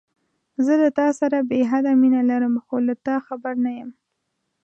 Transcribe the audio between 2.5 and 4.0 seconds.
خو له تا خبر نه يم.